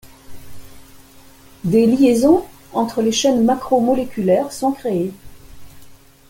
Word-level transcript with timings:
Des 1.63 1.85
liaisons 1.85 2.43
entre 2.73 3.03
les 3.03 3.11
chaînes 3.11 3.43
macromoléculaires 3.45 4.51
sont 4.51 4.71
créées. 4.71 5.13